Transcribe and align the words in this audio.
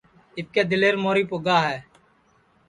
اِٻکے 0.37 0.61
دِلور 0.69 0.95
موری 1.03 1.23
پُگا 1.29 1.57
ہے 1.67 1.77